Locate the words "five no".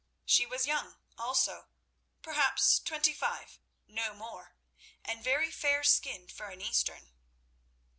3.13-4.15